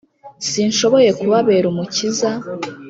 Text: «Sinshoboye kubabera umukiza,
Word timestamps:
«Sinshoboye 0.49 1.09
kubabera 1.19 1.65
umukiza, 1.71 2.29